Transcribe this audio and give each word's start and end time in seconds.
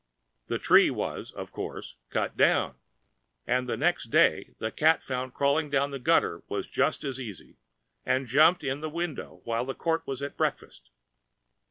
The 0.47 0.57
tree 0.57 0.89
was, 0.89 1.31
of 1.31 1.51
course, 1.51 1.95
cut 2.09 2.35
down; 2.35 2.79
and 3.45 3.69
the 3.69 3.77
next 3.77 4.05
day 4.05 4.55
the 4.57 4.71
cat 4.71 5.03
found 5.03 5.35
crawling 5.35 5.69
down 5.69 5.91
the 5.91 5.99
gutter 5.99 6.41
to 6.49 6.61
be 6.63 6.67
just 6.67 7.03
as 7.03 7.19
easy, 7.19 7.59
and 8.03 8.25
jumped 8.25 8.63
in 8.63 8.81
the 8.81 8.89
window 8.89 9.41
while 9.43 9.63
the 9.65 9.75
court 9.75 10.01
was 10.07 10.23
at 10.23 10.37
breakfast. 10.37 10.89